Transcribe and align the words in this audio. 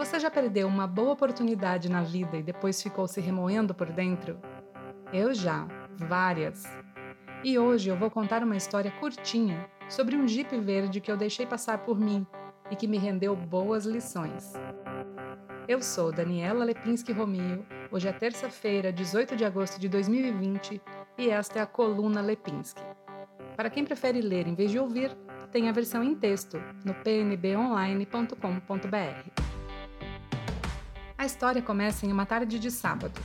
Você 0.00 0.18
já 0.18 0.30
perdeu 0.30 0.66
uma 0.66 0.86
boa 0.86 1.12
oportunidade 1.12 1.90
na 1.90 2.02
vida 2.02 2.38
e 2.38 2.42
depois 2.42 2.82
ficou 2.82 3.06
se 3.06 3.20
remoendo 3.20 3.74
por 3.74 3.92
dentro? 3.92 4.40
Eu 5.12 5.34
já, 5.34 5.68
várias. 5.94 6.64
E 7.44 7.58
hoje 7.58 7.90
eu 7.90 7.98
vou 7.98 8.10
contar 8.10 8.42
uma 8.42 8.56
história 8.56 8.90
curtinha 8.92 9.68
sobre 9.90 10.16
um 10.16 10.26
Jeep 10.26 10.58
verde 10.58 11.02
que 11.02 11.12
eu 11.12 11.18
deixei 11.18 11.44
passar 11.44 11.84
por 11.84 12.00
mim 12.00 12.26
e 12.70 12.76
que 12.76 12.88
me 12.88 12.96
rendeu 12.96 13.36
boas 13.36 13.84
lições. 13.84 14.54
Eu 15.68 15.82
sou 15.82 16.10
Daniela 16.10 16.64
Lepinski 16.64 17.12
Romio, 17.12 17.66
hoje 17.90 18.08
é 18.08 18.12
terça-feira, 18.12 18.90
18 18.90 19.36
de 19.36 19.44
agosto 19.44 19.78
de 19.78 19.86
2020 19.86 20.80
e 21.18 21.28
esta 21.28 21.58
é 21.58 21.62
a 21.62 21.66
coluna 21.66 22.22
Lepinski. 22.22 22.80
Para 23.54 23.68
quem 23.68 23.84
prefere 23.84 24.22
ler 24.22 24.46
em 24.46 24.54
vez 24.54 24.70
de 24.70 24.78
ouvir, 24.78 25.14
tem 25.52 25.68
a 25.68 25.72
versão 25.72 26.02
em 26.02 26.14
texto 26.14 26.56
no 26.86 26.94
pnbonline.com.br. 26.94 29.49
A 31.20 31.26
história 31.26 31.60
começa 31.60 32.06
em 32.06 32.10
uma 32.10 32.24
tarde 32.24 32.58
de 32.58 32.70
sábado. 32.70 33.20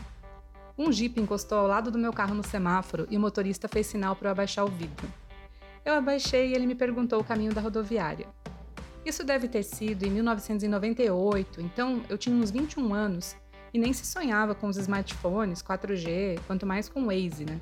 Um 0.77 0.91
jipe 0.91 1.21
encostou 1.21 1.59
ao 1.59 1.65
lado 1.65 1.89
do 1.89 1.97
meu 1.97 2.11
carro 2.11 2.35
no 2.35 2.45
semáforo 2.45 3.07
e 3.09 3.15
o 3.15 3.19
motorista 3.21 3.69
fez 3.69 3.87
sinal 3.87 4.17
para 4.17 4.27
eu 4.27 4.31
abaixar 4.33 4.65
o 4.65 4.69
vidro. 4.69 5.07
Eu 5.85 5.93
abaixei 5.93 6.49
e 6.49 6.53
ele 6.53 6.65
me 6.65 6.75
perguntou 6.75 7.21
o 7.21 7.23
caminho 7.23 7.53
da 7.53 7.61
rodoviária. 7.61 8.27
Isso 9.05 9.23
deve 9.23 9.47
ter 9.47 9.63
sido 9.63 10.03
em 10.03 10.09
1998, 10.09 11.61
então 11.61 12.03
eu 12.09 12.17
tinha 12.17 12.35
uns 12.35 12.51
21 12.51 12.93
anos 12.93 13.33
e 13.73 13.79
nem 13.79 13.93
se 13.93 14.05
sonhava 14.05 14.53
com 14.53 14.67
os 14.67 14.75
smartphones, 14.75 15.63
4G, 15.63 16.41
quanto 16.47 16.65
mais 16.65 16.89
com 16.89 17.05
Waze, 17.05 17.45
né? 17.45 17.61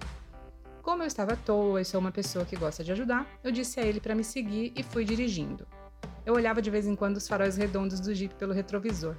Como 0.81 1.04
eu 1.04 1.08
estava 1.08 1.34
à 1.34 1.36
toa 1.36 1.80
e 1.80 1.86
sou 1.86 2.00
uma 2.00 2.12
pessoa 2.12 2.44
que 2.44 2.56
gosta 2.56 2.84
de 2.84 2.92
ajudar, 2.92 3.28
eu 3.44 3.52
disse 3.52 3.80
a 3.80 3.84
ele 3.84 4.00
para 4.00 4.16
me 4.16 4.23
seguir 4.23 4.73
e 4.76 4.81
fui 4.81 5.06
dirigindo. 5.06 5.68
Eu 6.26 6.34
olhava 6.34 6.59
de 6.59 6.72
vez 6.72 6.88
em 6.88 6.95
quando 6.95 7.18
os 7.18 7.28
faróis 7.28 7.56
redondos 7.56 8.00
do 8.00 8.16
Jeep 8.16 8.34
pelo 8.34 8.52
retrovisor. 8.52 9.16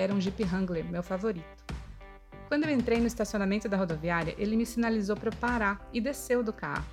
Era 0.00 0.14
um 0.14 0.20
Jeep 0.20 0.42
Wrangler, 0.44 0.82
meu 0.82 1.02
favorito. 1.02 1.62
Quando 2.48 2.64
eu 2.64 2.70
entrei 2.70 2.98
no 2.98 3.06
estacionamento 3.06 3.68
da 3.68 3.76
rodoviária, 3.76 4.34
ele 4.38 4.56
me 4.56 4.64
sinalizou 4.64 5.14
para 5.14 5.30
parar 5.30 5.86
e 5.92 6.00
desceu 6.00 6.42
do 6.42 6.54
carro. 6.54 6.86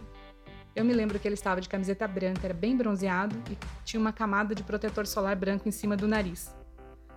Eu 0.75 0.83
me 0.83 0.91
lembro 0.91 1.17
que 1.17 1.25
ele 1.25 1.35
estava 1.35 1.61
de 1.61 1.69
camiseta 1.69 2.05
branca, 2.05 2.41
era 2.43 2.53
bem 2.53 2.75
bronzeado 2.75 3.33
e 3.49 3.57
tinha 3.85 3.97
uma 3.97 4.11
camada 4.11 4.53
de 4.53 4.61
protetor 4.61 5.07
solar 5.07 5.37
branco 5.37 5.69
em 5.69 5.71
cima 5.71 5.95
do 5.95 6.05
nariz. 6.05 6.53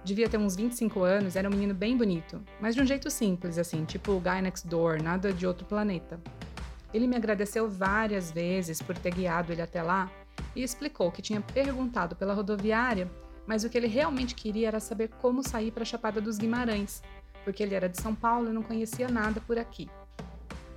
Devia 0.05 0.29
ter 0.29 0.39
uns 0.39 0.55
25 0.55 1.03
anos, 1.03 1.35
era 1.35 1.49
um 1.49 1.51
menino 1.51 1.75
bem 1.75 1.97
bonito, 1.97 2.41
mas 2.61 2.77
de 2.77 2.83
um 2.83 2.87
jeito 2.87 3.11
simples, 3.11 3.59
assim, 3.59 3.85
tipo 3.85 4.13
o 4.13 4.21
guy 4.21 4.41
next 4.41 4.69
door, 4.69 5.03
nada 5.03 5.33
de 5.33 5.45
outro 5.45 5.67
planeta. 5.67 6.21
Ele 6.95 7.09
me 7.09 7.17
agradeceu 7.17 7.69
várias 7.69 8.31
vezes 8.31 8.81
por 8.81 8.97
ter 8.97 9.13
guiado 9.13 9.51
ele 9.51 9.61
até 9.61 9.83
lá 9.83 10.09
e 10.55 10.63
explicou 10.63 11.11
que 11.11 11.21
tinha 11.21 11.41
perguntado 11.41 12.15
pela 12.15 12.33
rodoviária, 12.33 13.11
mas 13.47 13.65
o 13.65 13.71
que 13.71 13.77
ele 13.77 13.87
realmente 13.87 14.35
queria 14.35 14.69
era 14.69 14.81
saber 14.81 15.09
como 15.21 15.47
sair 15.47 15.71
para 15.71 15.83
a 15.83 15.87
Chapada 15.87 16.21
dos 16.21 16.39
Guimarães, 16.39 17.03
porque 17.45 17.63
ele 17.63 17.75
era 17.75 17.89
de 17.89 18.01
São 18.01 18.15
Paulo 18.15 18.51
e 18.51 18.53
não 18.53 18.63
conhecia 18.63 19.09
nada 19.09 19.41
por 19.41 19.59
aqui. 19.59 19.89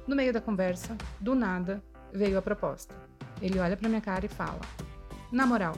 No 0.08 0.16
meio 0.16 0.34
da 0.34 0.42
conversa, 0.42 0.98
do 1.20 1.36
nada, 1.36 1.84
veio 2.12 2.38
a 2.38 2.42
proposta. 2.42 2.94
Ele 3.42 3.60
olha 3.60 3.78
para 3.78 3.90
minha 3.90 4.02
cara 4.02 4.26
e 4.26 4.30
fala: 4.30 4.60
Na 5.32 5.46
moral, 5.46 5.76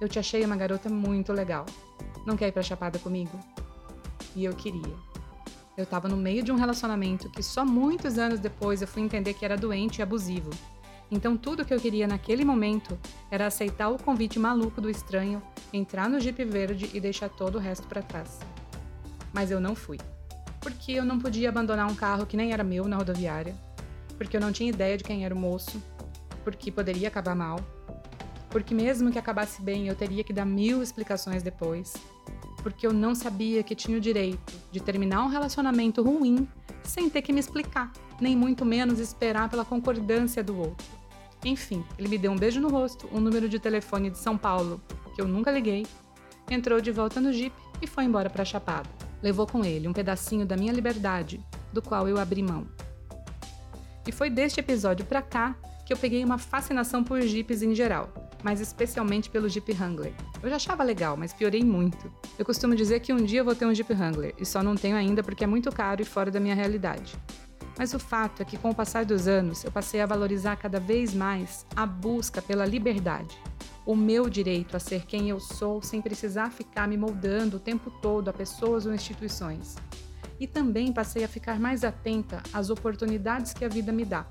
eu 0.00 0.08
te 0.08 0.18
achei 0.18 0.44
uma 0.44 0.56
garota 0.56 0.88
muito 0.88 1.32
legal. 1.32 1.66
Não 2.26 2.36
quer 2.36 2.48
ir 2.48 2.52
para 2.52 2.60
a 2.60 2.64
Chapada 2.64 2.98
comigo? 2.98 3.38
E 4.34 4.44
eu 4.44 4.54
queria. 4.54 4.94
Eu 5.76 5.84
estava 5.84 6.08
no 6.08 6.16
meio 6.16 6.42
de 6.42 6.50
um 6.50 6.56
relacionamento 6.56 7.30
que 7.30 7.42
só 7.42 7.64
muitos 7.64 8.18
anos 8.18 8.40
depois 8.40 8.80
eu 8.80 8.88
fui 8.88 9.02
entender 9.02 9.34
que 9.34 9.44
era 9.44 9.56
doente 9.56 9.98
e 9.98 10.02
abusivo. 10.02 10.50
Então 11.10 11.36
tudo 11.36 11.64
que 11.64 11.72
eu 11.72 11.80
queria 11.80 12.06
naquele 12.06 12.44
momento 12.44 12.98
era 13.30 13.46
aceitar 13.46 13.88
o 13.88 13.98
convite 13.98 14.38
maluco 14.38 14.80
do 14.80 14.90
estranho, 14.90 15.42
entrar 15.72 16.08
no 16.08 16.20
Jeep 16.20 16.44
verde 16.44 16.90
e 16.92 17.00
deixar 17.00 17.28
todo 17.28 17.56
o 17.56 17.60
resto 17.60 17.86
para 17.86 18.02
trás. 18.02 18.40
Mas 19.32 19.50
eu 19.50 19.60
não 19.60 19.74
fui. 19.74 19.98
Porque 20.60 20.92
eu 20.92 21.04
não 21.04 21.18
podia 21.18 21.48
abandonar 21.48 21.90
um 21.90 21.94
carro 21.94 22.26
que 22.26 22.36
nem 22.36 22.52
era 22.52 22.64
meu 22.64 22.88
na 22.88 22.96
rodoviária, 22.96 23.54
porque 24.18 24.36
eu 24.36 24.40
não 24.40 24.50
tinha 24.50 24.70
ideia 24.70 24.96
de 24.96 25.04
quem 25.04 25.24
era 25.24 25.34
o 25.34 25.38
moço, 25.38 25.80
porque 26.42 26.72
poderia 26.72 27.06
acabar 27.06 27.36
mal, 27.36 27.60
porque 28.50 28.74
mesmo 28.74 29.12
que 29.12 29.18
acabasse 29.18 29.62
bem 29.62 29.86
eu 29.86 29.94
teria 29.94 30.24
que 30.24 30.32
dar 30.32 30.44
mil 30.44 30.82
explicações 30.82 31.42
depois 31.42 31.94
porque 32.66 32.84
eu 32.84 32.92
não 32.92 33.14
sabia 33.14 33.62
que 33.62 33.76
tinha 33.76 33.96
o 33.96 34.00
direito 34.00 34.52
de 34.72 34.80
terminar 34.80 35.22
um 35.22 35.28
relacionamento 35.28 36.02
ruim 36.02 36.48
sem 36.82 37.08
ter 37.08 37.22
que 37.22 37.32
me 37.32 37.38
explicar, 37.38 37.92
nem 38.20 38.34
muito 38.34 38.64
menos 38.64 38.98
esperar 38.98 39.48
pela 39.48 39.64
concordância 39.64 40.42
do 40.42 40.58
outro. 40.58 40.84
Enfim, 41.44 41.84
ele 41.96 42.08
me 42.08 42.18
deu 42.18 42.32
um 42.32 42.36
beijo 42.36 42.60
no 42.60 42.68
rosto, 42.68 43.08
um 43.12 43.20
número 43.20 43.48
de 43.48 43.60
telefone 43.60 44.10
de 44.10 44.18
São 44.18 44.36
Paulo, 44.36 44.82
que 45.14 45.22
eu 45.22 45.28
nunca 45.28 45.52
liguei, 45.52 45.86
entrou 46.50 46.80
de 46.80 46.90
volta 46.90 47.20
no 47.20 47.32
Jeep 47.32 47.54
e 47.80 47.86
foi 47.86 48.02
embora 48.02 48.28
para 48.28 48.44
Chapada. 48.44 48.90
Levou 49.22 49.46
com 49.46 49.64
ele 49.64 49.86
um 49.86 49.92
pedacinho 49.92 50.44
da 50.44 50.56
minha 50.56 50.72
liberdade, 50.72 51.40
do 51.72 51.80
qual 51.80 52.08
eu 52.08 52.18
abri 52.18 52.42
mão. 52.42 52.66
E 54.04 54.10
foi 54.10 54.28
deste 54.28 54.58
episódio 54.58 55.06
para 55.06 55.22
cá 55.22 55.54
que 55.86 55.92
eu 55.92 55.96
peguei 55.96 56.24
uma 56.24 56.36
fascinação 56.36 57.04
por 57.04 57.22
Jeeps 57.22 57.62
em 57.62 57.76
geral 57.76 58.25
mas 58.42 58.60
especialmente 58.60 59.30
pelo 59.30 59.48
Jeep 59.48 59.72
Wrangler. 59.72 60.12
Eu 60.42 60.50
já 60.50 60.56
achava 60.56 60.82
legal, 60.82 61.16
mas 61.16 61.32
piorei 61.32 61.64
muito. 61.64 62.12
Eu 62.38 62.44
costumo 62.44 62.74
dizer 62.74 63.00
que 63.00 63.12
um 63.12 63.24
dia 63.24 63.40
eu 63.40 63.44
vou 63.44 63.54
ter 63.54 63.66
um 63.66 63.74
Jeep 63.74 63.92
Wrangler, 63.92 64.34
e 64.38 64.44
só 64.44 64.62
não 64.62 64.74
tenho 64.74 64.96
ainda 64.96 65.22
porque 65.22 65.44
é 65.44 65.46
muito 65.46 65.70
caro 65.70 66.02
e 66.02 66.04
fora 66.04 66.30
da 66.30 66.40
minha 66.40 66.54
realidade. 66.54 67.16
Mas 67.78 67.92
o 67.92 67.98
fato 67.98 68.40
é 68.40 68.44
que, 68.44 68.56
com 68.56 68.70
o 68.70 68.74
passar 68.74 69.04
dos 69.04 69.28
anos, 69.28 69.62
eu 69.62 69.70
passei 69.70 70.00
a 70.00 70.06
valorizar 70.06 70.56
cada 70.56 70.80
vez 70.80 71.12
mais 71.12 71.66
a 71.76 71.84
busca 71.84 72.40
pela 72.40 72.64
liberdade. 72.64 73.36
O 73.84 73.94
meu 73.94 74.28
direito 74.28 74.76
a 74.76 74.80
ser 74.80 75.04
quem 75.04 75.28
eu 75.28 75.38
sou 75.38 75.82
sem 75.82 76.00
precisar 76.00 76.50
ficar 76.50 76.88
me 76.88 76.96
moldando 76.96 77.58
o 77.58 77.60
tempo 77.60 77.90
todo 78.02 78.28
a 78.28 78.32
pessoas 78.32 78.86
ou 78.86 78.94
instituições. 78.94 79.76
E 80.40 80.46
também 80.46 80.92
passei 80.92 81.22
a 81.22 81.28
ficar 81.28 81.60
mais 81.60 81.84
atenta 81.84 82.42
às 82.52 82.70
oportunidades 82.70 83.52
que 83.52 83.64
a 83.64 83.68
vida 83.68 83.92
me 83.92 84.04
dá. 84.04 84.26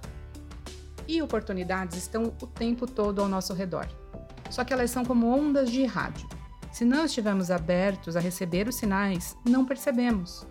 E 1.07 1.21
oportunidades 1.21 1.97
estão 1.97 2.33
o 2.41 2.47
tempo 2.47 2.87
todo 2.87 3.21
ao 3.21 3.27
nosso 3.27 3.53
redor 3.53 3.87
só 4.49 4.63
que 4.63 4.73
elas 4.73 4.91
são 4.91 5.03
como 5.03 5.27
ondas 5.27 5.71
de 5.71 5.85
rádio. 5.85 6.27
Se 6.71 6.83
não 6.83 7.05
estivermos 7.05 7.49
abertos 7.51 8.15
a 8.15 8.19
receber 8.19 8.67
os 8.67 8.75
sinais, 8.75 9.35
não 9.45 9.65
percebemos. 9.65 10.45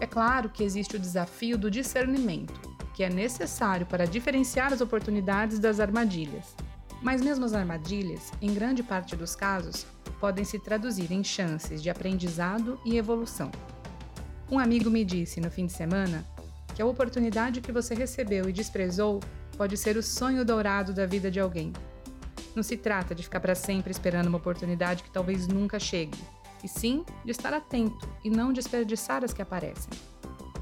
É 0.00 0.06
claro 0.06 0.48
que 0.48 0.62
existe 0.62 0.96
o 0.96 0.98
desafio 0.98 1.58
do 1.58 1.70
discernimento, 1.70 2.60
que 2.94 3.02
é 3.02 3.08
necessário 3.08 3.86
para 3.86 4.06
diferenciar 4.06 4.72
as 4.72 4.80
oportunidades 4.80 5.58
das 5.58 5.80
armadilhas. 5.80 6.54
Mas 7.02 7.20
mesmo 7.20 7.44
as 7.44 7.52
armadilhas, 7.52 8.32
em 8.40 8.52
grande 8.54 8.82
parte 8.82 9.16
dos 9.16 9.34
casos, 9.34 9.86
podem 10.20 10.44
se 10.44 10.58
traduzir 10.58 11.12
em 11.12 11.22
chances 11.22 11.82
de 11.82 11.90
aprendizado 11.90 12.80
e 12.84 12.96
evolução. 12.96 13.50
Um 14.50 14.58
amigo 14.58 14.88
me 14.88 15.04
disse 15.04 15.40
no 15.40 15.50
fim 15.50 15.66
de 15.66 15.72
semana 15.72 16.24
que 16.74 16.80
a 16.80 16.86
oportunidade 16.86 17.60
que 17.60 17.72
você 17.72 17.94
recebeu 17.94 18.48
e 18.48 18.52
desprezou 18.52 19.20
pode 19.56 19.76
ser 19.76 19.96
o 19.96 20.02
sonho 20.02 20.44
dourado 20.44 20.92
da 20.92 21.06
vida 21.06 21.30
de 21.30 21.40
alguém 21.40 21.72
não 22.56 22.62
se 22.62 22.76
trata 22.76 23.14
de 23.14 23.22
ficar 23.22 23.38
para 23.38 23.54
sempre 23.54 23.90
esperando 23.90 24.28
uma 24.28 24.38
oportunidade 24.38 25.02
que 25.02 25.10
talvez 25.10 25.46
nunca 25.46 25.78
chegue, 25.78 26.18
e 26.64 26.68
sim 26.68 27.04
de 27.24 27.30
estar 27.30 27.52
atento 27.52 28.08
e 28.24 28.30
não 28.30 28.52
desperdiçar 28.52 29.22
as 29.22 29.32
que 29.32 29.42
aparecem. 29.42 29.90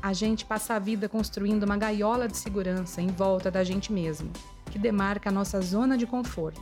A 0.02 0.12
gente 0.12 0.44
passa 0.44 0.74
a 0.74 0.78
vida 0.78 1.08
construindo 1.08 1.62
uma 1.62 1.78
gaiola 1.78 2.28
de 2.28 2.36
segurança 2.36 3.00
em 3.00 3.06
volta 3.06 3.50
da 3.50 3.64
gente 3.64 3.92
mesmo, 3.92 4.30
que 4.70 4.78
demarca 4.78 5.30
a 5.30 5.32
nossa 5.32 5.60
zona 5.60 5.96
de 5.96 6.06
conforto. 6.06 6.60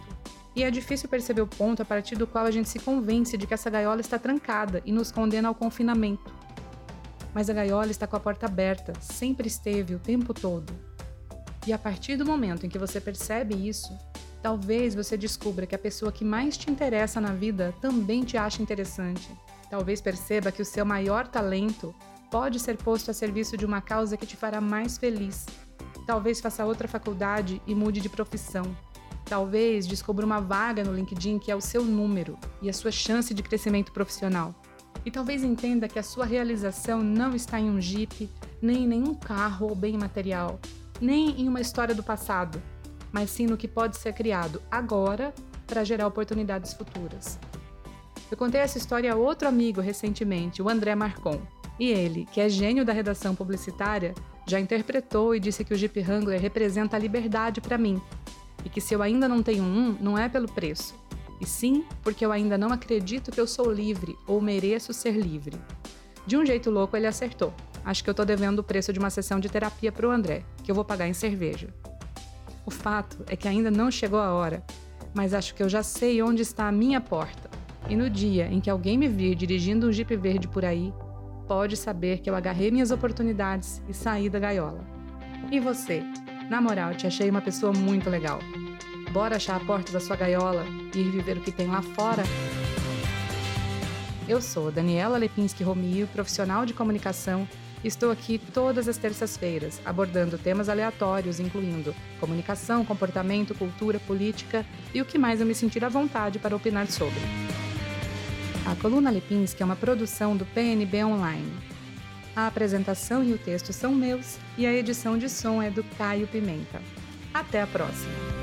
E 0.54 0.62
é 0.62 0.70
difícil 0.70 1.08
perceber 1.08 1.40
o 1.40 1.46
ponto 1.46 1.80
a 1.80 1.84
partir 1.84 2.14
do 2.14 2.26
qual 2.26 2.44
a 2.44 2.50
gente 2.50 2.68
se 2.68 2.78
convence 2.78 3.38
de 3.38 3.46
que 3.46 3.54
essa 3.54 3.70
gaiola 3.70 4.02
está 4.02 4.18
trancada 4.18 4.82
e 4.84 4.92
nos 4.92 5.10
condena 5.10 5.48
ao 5.48 5.54
confinamento. 5.54 6.30
Mas 7.34 7.48
a 7.48 7.54
gaiola 7.54 7.90
está 7.90 8.06
com 8.06 8.16
a 8.16 8.20
porta 8.20 8.44
aberta, 8.44 8.92
sempre 9.00 9.48
esteve 9.48 9.94
o 9.94 9.98
tempo 9.98 10.34
todo. 10.34 10.91
E 11.66 11.72
a 11.72 11.78
partir 11.78 12.16
do 12.16 12.26
momento 12.26 12.66
em 12.66 12.68
que 12.68 12.78
você 12.78 13.00
percebe 13.00 13.54
isso, 13.68 13.96
Talvez 14.42 14.92
você 14.92 15.16
descubra 15.16 15.66
que 15.66 15.74
a 15.74 15.78
pessoa 15.78 16.10
que 16.10 16.24
mais 16.24 16.56
te 16.56 16.68
interessa 16.68 17.20
na 17.20 17.32
vida 17.32 17.72
também 17.80 18.24
te 18.24 18.36
acha 18.36 18.60
interessante. 18.60 19.30
Talvez 19.70 20.00
perceba 20.00 20.50
que 20.50 20.60
o 20.60 20.64
seu 20.64 20.84
maior 20.84 21.28
talento 21.28 21.94
pode 22.28 22.58
ser 22.58 22.76
posto 22.76 23.10
a 23.10 23.14
serviço 23.14 23.56
de 23.56 23.64
uma 23.64 23.80
causa 23.80 24.16
que 24.16 24.26
te 24.26 24.36
fará 24.36 24.60
mais 24.60 24.98
feliz. 24.98 25.46
Talvez 26.08 26.40
faça 26.40 26.64
outra 26.64 26.88
faculdade 26.88 27.62
e 27.68 27.74
mude 27.74 28.00
de 28.00 28.08
profissão. 28.08 28.76
Talvez 29.24 29.86
descubra 29.86 30.26
uma 30.26 30.40
vaga 30.40 30.82
no 30.82 30.92
LinkedIn 30.92 31.38
que 31.38 31.52
é 31.52 31.54
o 31.54 31.60
seu 31.60 31.84
número 31.84 32.36
e 32.60 32.68
a 32.68 32.72
sua 32.72 32.90
chance 32.90 33.32
de 33.32 33.44
crescimento 33.44 33.92
profissional. 33.92 34.52
E 35.06 35.10
talvez 35.10 35.44
entenda 35.44 35.88
que 35.88 36.00
a 36.00 36.02
sua 36.02 36.24
realização 36.24 37.00
não 37.00 37.32
está 37.32 37.60
em 37.60 37.70
um 37.70 37.80
Jeep, 37.80 38.28
nem 38.60 38.84
em 38.84 38.88
nenhum 38.88 39.14
carro 39.14 39.68
ou 39.68 39.74
bem 39.76 39.96
material, 39.96 40.60
nem 41.00 41.40
em 41.40 41.48
uma 41.48 41.60
história 41.60 41.94
do 41.94 42.02
passado, 42.02 42.62
mas 43.10 43.30
sim 43.30 43.46
no 43.46 43.56
que 43.56 43.68
pode 43.68 43.96
ser 43.96 44.12
criado 44.12 44.62
agora 44.70 45.34
para 45.66 45.84
gerar 45.84 46.06
oportunidades 46.06 46.72
futuras. 46.72 47.38
Eu 48.30 48.36
contei 48.36 48.60
essa 48.60 48.78
história 48.78 49.12
a 49.12 49.16
outro 49.16 49.46
amigo 49.46 49.80
recentemente, 49.80 50.62
o 50.62 50.68
André 50.68 50.94
Marcon, 50.94 51.40
e 51.78 51.90
ele, 51.90 52.26
que 52.32 52.40
é 52.40 52.48
gênio 52.48 52.84
da 52.84 52.92
redação 52.92 53.34
publicitária, 53.34 54.14
já 54.46 54.58
interpretou 54.58 55.34
e 55.34 55.40
disse 55.40 55.64
que 55.64 55.74
o 55.74 55.76
Jeep 55.76 56.00
Wrangler 56.00 56.40
representa 56.40 56.96
a 56.96 56.98
liberdade 56.98 57.60
para 57.60 57.78
mim, 57.78 58.00
e 58.64 58.68
que 58.68 58.80
se 58.80 58.94
eu 58.94 59.02
ainda 59.02 59.28
não 59.28 59.42
tenho 59.42 59.62
um, 59.62 59.96
não 60.00 60.16
é 60.16 60.28
pelo 60.28 60.50
preço, 60.50 60.94
e 61.40 61.46
sim 61.46 61.84
porque 62.02 62.24
eu 62.24 62.32
ainda 62.32 62.56
não 62.56 62.72
acredito 62.72 63.30
que 63.30 63.40
eu 63.40 63.46
sou 63.46 63.70
livre 63.70 64.16
ou 64.26 64.40
mereço 64.40 64.92
ser 64.92 65.12
livre. 65.12 65.58
De 66.26 66.36
um 66.36 66.46
jeito 66.46 66.70
louco, 66.70 66.96
ele 66.96 67.06
acertou. 67.06 67.52
Acho 67.84 68.04
que 68.04 68.10
eu 68.10 68.14
tô 68.14 68.24
devendo 68.24 68.60
o 68.60 68.64
preço 68.64 68.92
de 68.92 68.98
uma 68.98 69.10
sessão 69.10 69.40
de 69.40 69.48
terapia 69.48 69.90
pro 69.90 70.10
André, 70.10 70.44
que 70.62 70.70
eu 70.70 70.74
vou 70.74 70.84
pagar 70.84 71.08
em 71.08 71.12
cerveja. 71.12 71.68
O 72.64 72.70
fato 72.70 73.24
é 73.26 73.34
que 73.34 73.48
ainda 73.48 73.70
não 73.70 73.90
chegou 73.90 74.20
a 74.20 74.32
hora, 74.32 74.62
mas 75.12 75.34
acho 75.34 75.54
que 75.54 75.62
eu 75.62 75.68
já 75.68 75.82
sei 75.82 76.22
onde 76.22 76.42
está 76.42 76.68
a 76.68 76.72
minha 76.72 77.00
porta. 77.00 77.50
E 77.88 77.96
no 77.96 78.08
dia 78.08 78.46
em 78.46 78.60
que 78.60 78.70
alguém 78.70 78.96
me 78.96 79.08
vir 79.08 79.34
dirigindo 79.34 79.88
um 79.88 79.92
Jeep 79.92 80.14
verde 80.16 80.46
por 80.46 80.64
aí, 80.64 80.92
pode 81.48 81.76
saber 81.76 82.18
que 82.20 82.30
eu 82.30 82.36
agarrei 82.36 82.70
minhas 82.70 82.92
oportunidades 82.92 83.82
e 83.88 83.92
saí 83.92 84.30
da 84.30 84.38
gaiola. 84.38 84.84
E 85.50 85.58
você? 85.58 86.02
Na 86.48 86.60
moral, 86.60 86.94
te 86.94 87.06
achei 87.06 87.28
uma 87.28 87.40
pessoa 87.40 87.72
muito 87.72 88.08
legal. 88.08 88.38
Bora 89.12 89.36
achar 89.36 89.56
a 89.56 89.64
porta 89.64 89.92
da 89.92 90.00
sua 90.00 90.16
gaiola 90.16 90.64
e 90.94 91.00
ir 91.00 91.10
viver 91.10 91.36
o 91.36 91.40
que 91.40 91.52
tem 91.52 91.66
lá 91.66 91.82
fora? 91.82 92.22
Eu 94.28 94.40
sou 94.40 94.70
Daniela 94.70 95.18
Lepinski 95.18 95.64
Romio, 95.64 96.06
profissional 96.06 96.64
de 96.64 96.72
comunicação, 96.72 97.46
estou 97.84 98.10
aqui 98.10 98.40
todas 98.52 98.88
as 98.88 98.96
terças-feiras, 98.96 99.80
abordando 99.84 100.38
temas 100.38 100.68
aleatórios, 100.68 101.40
incluindo 101.40 101.94
comunicação, 102.20 102.84
comportamento, 102.84 103.54
cultura, 103.54 103.98
política 104.00 104.64
e 104.94 105.00
o 105.00 105.04
que 105.04 105.18
mais 105.18 105.40
eu 105.40 105.46
me 105.46 105.54
sentir 105.54 105.84
à 105.84 105.88
vontade 105.88 106.38
para 106.38 106.54
opinar 106.54 106.86
sobre. 106.86 107.20
A 108.64 108.76
Coluna 108.76 109.10
Lipinski 109.10 109.62
é 109.62 109.66
uma 109.66 109.76
produção 109.76 110.36
do 110.36 110.44
PNB 110.46 111.04
Online. 111.04 111.52
A 112.34 112.46
apresentação 112.46 113.22
e 113.22 113.32
o 113.32 113.38
texto 113.38 113.72
são 113.72 113.92
meus 113.92 114.38
e 114.56 114.64
a 114.64 114.72
edição 114.72 115.18
de 115.18 115.28
som 115.28 115.60
é 115.60 115.68
do 115.68 115.84
Caio 115.98 116.26
Pimenta. 116.26 116.80
Até 117.34 117.60
a 117.62 117.66
próxima! 117.66 118.41